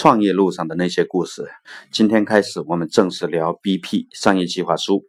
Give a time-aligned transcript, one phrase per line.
[0.00, 1.50] 创业路上的那些故事。
[1.92, 5.04] 今天开始，我们正式聊 BP 商业计划书。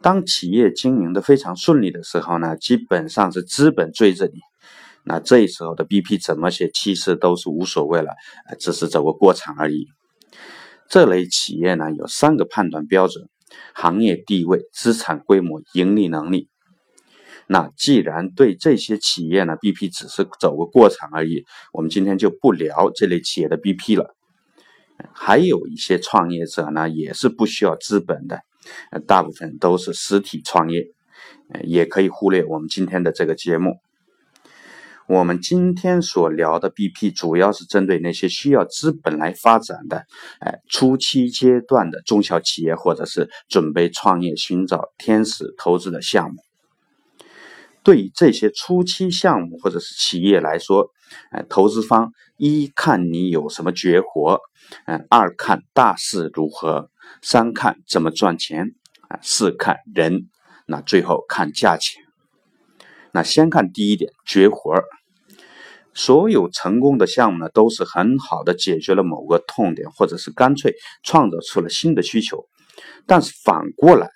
[0.00, 4.34] 当企业经营的非常顺利的时候呢，基本上是资本追着你。
[5.02, 8.12] 那这时候的 BP 怎么写，其实都是无所谓了，
[8.60, 9.88] 只是走个过场而已。
[10.88, 13.28] 这类企业呢，有三个判断标准：
[13.74, 16.48] 行业地位、资产规模、盈利能力。
[17.52, 24.14] 那既然对这些企业呢，BP 只是走个过场而已，我们今天就不聊这类企业的 BP 了。
[25.12, 28.38] 还有一些创业者呢，也是不需要资本的，
[29.04, 30.84] 大部分都是实体创业，
[31.64, 33.78] 也可以忽略我们今天的这个节目。
[35.08, 40.04] 我们今天所聊的 BP 主要是针对那些需要资本来发展的，
[40.38, 46.36] 哎，初期阶段的中小企业，或者是准备创业、寻找天使投资的项目。
[47.90, 50.92] 对于这些初期项目或者是企业来说，
[51.32, 54.38] 呃，投资方一看你有什么绝活，
[54.86, 56.88] 嗯，二看大势如何，
[57.20, 58.76] 三看怎么赚钱，
[59.08, 60.28] 啊，四看人，
[60.68, 62.00] 那最后看价钱。
[63.10, 64.72] 那先看第一点，绝活。
[65.92, 72.44] 所有成功的项目呢，都是很好的解决了某个痛点，或者是干脆创造出了新的需求。
[73.04, 74.08] 但是反过来，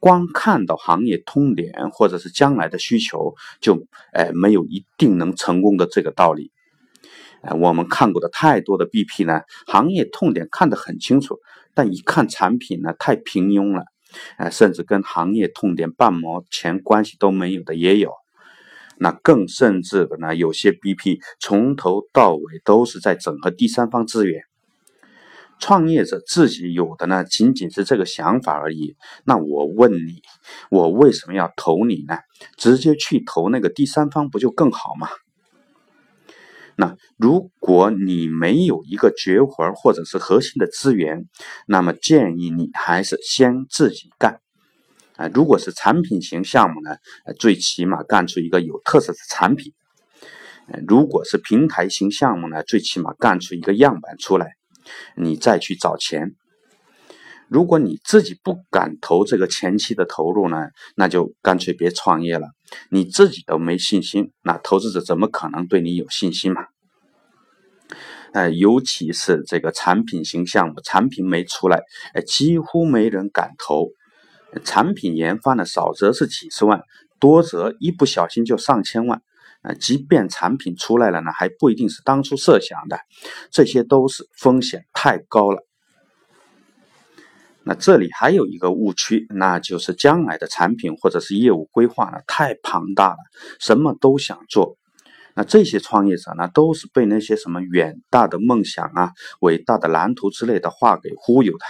[0.00, 6.52] 光看到行业痛点或者是将来的需求，就哎没有一定能成功的这个道理。
[7.42, 11.38] 哎，我们看过的太多的 BP 呢，行业痛点看得很清楚，
[11.74, 13.84] 但一看产品呢太平庸了，
[14.38, 18.10] 哎，甚至跟行业痛点半毛钱关系都没有的也有。
[18.98, 24.42] 那更甚至的呢，有些 BP 从头到尾都是在整合第三方资源。
[25.58, 28.96] 创业者自己有的呢，仅仅是这个想法而已。
[29.24, 30.22] 那我问你，
[30.70, 32.18] 我为什么要投你呢？
[32.56, 35.08] 直接去投那个第三方不就更好吗？
[36.78, 41.24] 那如果你没有一个绝活或者是核心的资源，
[41.66, 44.40] 那么建议你还是先自己干。
[45.16, 46.98] 啊，如果是产品型项目呢，
[47.38, 49.72] 最起码干出一个有特色的产品；
[50.86, 54.56] 如果是平台型项目呢，最起码干出一个样板出来。
[55.16, 56.34] 你再去找钱。
[57.48, 62.48] 如果你自己不敢投这个前期的投入呢，那就干脆别创业了。
[62.90, 66.66] 你自己都没信心，那投资者怎么可能对你有信心嘛？
[68.32, 73.90] 呃，尤其是这个产品型项目，产品没出来，呃，几乎没人敢投。
[74.64, 76.82] 产品研发呢，少则是几十万，
[77.20, 79.22] 多则一不小心就上千万。
[79.62, 82.98] 啊，即便产品出来了呢，还不一定是当初设想的，
[83.50, 85.62] 这些都是风险太高了。
[87.64, 93.16] 那这里还有一个误区，那就是将来的产品或者是业务规划呢太庞大了，
[93.58, 94.76] 什么都想做。
[95.34, 101.64] 那这些创业者呢，都是被那些什么远大的梦想啊、伟大的蓝图之类的话给忽悠的。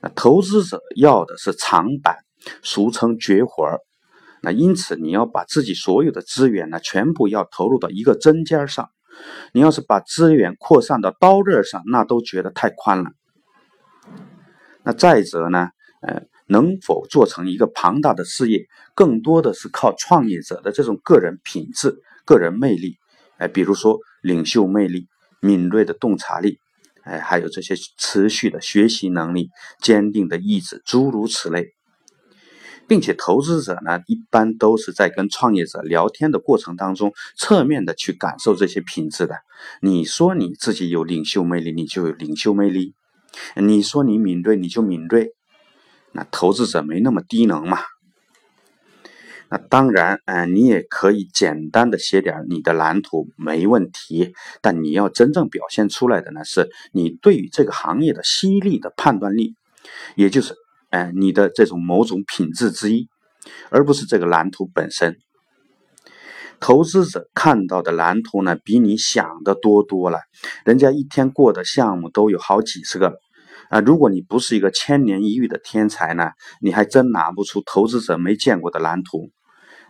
[0.00, 2.18] 那投资者要的是长板，
[2.62, 3.80] 俗称绝活儿。
[4.44, 8.90] 那因此，你要把自己所有的资源呢，全部要投入到一个针尖上。
[9.52, 13.10] 你要是把资源扩散到刀刃上，那都觉得太宽了。
[14.82, 15.68] 那再者呢，
[16.02, 22.96] 呃，能否做成一个庞大的事业，更多的是靠创业者的这种个人品质、个人魅力，
[23.38, 25.06] 哎，比如说领袖魅力、
[25.40, 26.58] 敏锐的洞察力，
[27.04, 29.48] 哎，还有这些持续的学习能力、
[29.80, 31.68] 坚定的意志，诸如此类。
[32.86, 39.36] 并且投资者呢，一般都是在跟创业者聊天的过程当中，侧面的去感受这些品质的。
[39.80, 42.92] 你说你自己有领袖魅力，你就有领袖魅力；
[43.56, 45.30] 你说你敏锐，你就敏锐。
[46.12, 47.78] 那投资者没那么低能嘛？
[49.48, 54.34] 那当然，嗯，你也可以简单的写点你的蓝图，没问题。
[54.60, 59.54] 但你要真正表现出来的呢，是你对于这个行业的犀利的判断力，
[60.16, 60.54] 也就是。
[60.94, 63.08] 哎，你的这种某种品质之一，
[63.68, 65.16] 而不是这个蓝图本身。
[66.60, 70.20] 投资者看到的蓝图呢，比你想的多多了。
[70.64, 73.18] 人家一天过的项目都有好几十个
[73.70, 73.80] 啊！
[73.80, 76.30] 如果你不是一个千年一遇的天才呢，
[76.60, 79.30] 你还真拿不出投资者没见过的蓝图。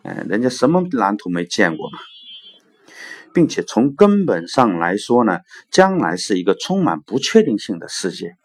[0.05, 1.99] 嗯，人家什么蓝图没见过嘛？
[3.35, 5.41] 并且从根本上来说呢，
[5.71, 8.37] 将来是一个充满不确定性的世界。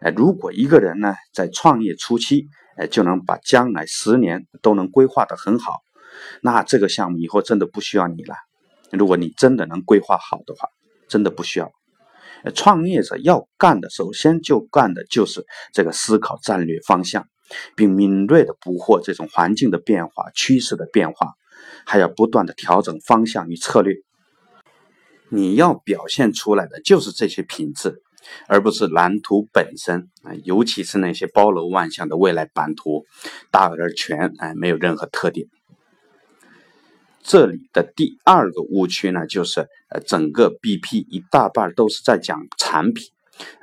[0.00, 5.74] 哎，如果一个人呢在创业初期，哎就能把将来十年都能规划得很好，
[6.42, 8.34] 那这个项目以后真的不需要你了。
[8.90, 10.68] 如果你真的能规划好的话，
[11.08, 11.70] 真的不需要。
[12.54, 17.26] 创业者要干的，首先就干的就是这个思考战略方向，
[17.74, 21.32] 并敏锐地捕获这种环境的变化、趋势的变化，
[21.84, 23.96] 还要不断地调整方向与策略。
[25.30, 28.00] 你要表现出来的就是这些品质，
[28.46, 33.04] 而不是蓝图本身啊，尤其是那些包罗万象的未来版图，
[33.50, 35.46] 大而全，哎，没有任何特点。
[37.22, 43.06] 这里的第二个误区呢，就是呃，整个 BP 一大半都是在讲产品，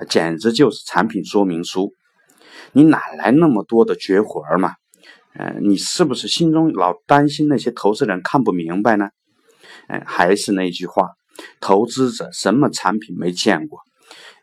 [0.07, 1.91] 简直就是产品说明书。
[2.73, 4.73] 你哪来那么多的绝活嘛？
[5.33, 9.09] 呃，你是不是心中老担心那些投资人看不明白呢？
[9.87, 11.09] 哎，还是那句话，
[11.59, 13.79] 投资者什么产品没见过？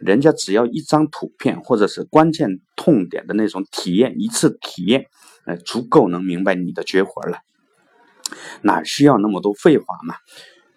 [0.04, 5.06] 人家只要一张图片或者是关键痛点的那种体验，一次体验，
[5.46, 7.38] 呃，足够能明白你的绝活了。
[8.62, 10.14] 哪需要那么多废话嘛？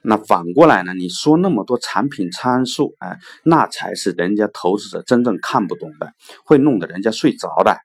[0.01, 0.93] 那反过来呢？
[0.93, 6.13] 你说那么多产品参数，哎，那才是人家投资者真正看不懂的，
[6.45, 7.75] 会弄得人家睡着的。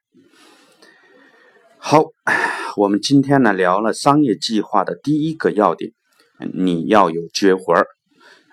[1.79, 2.03] 好，
[2.77, 5.93] 我们今天呢聊了商业计划的第一个要点，
[6.53, 7.87] 你要有绝活儿，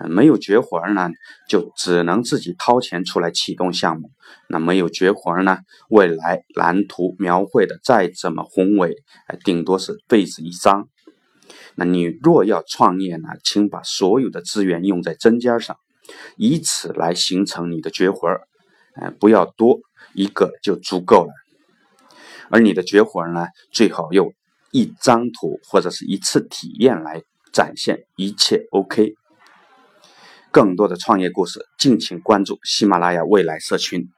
[0.07, 1.11] 没有绝活呢，
[1.49, 4.11] 就只能自己掏钱出来启动项目。
[4.49, 5.59] 那没有绝活呢，
[5.89, 8.95] 未来蓝图描绘的再怎么宏伟，
[9.45, 10.89] 顶多是废纸一张。
[11.75, 15.77] 那你若要创业呢，请把所有的资源用在针尖上，
[16.37, 18.43] 以此来形成你的绝活儿，
[18.95, 19.81] 哎，不要多
[20.13, 21.33] 一个就足够了。
[22.51, 24.33] 而你的绝活呢，最好用
[24.71, 27.23] 一张图或者是一次体验来
[27.53, 29.15] 展现，一切 OK。
[30.51, 34.09] 更多的创业故事，敬请关注喜马拉雅未来社群。